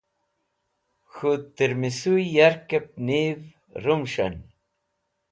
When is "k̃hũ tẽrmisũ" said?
1.13-2.13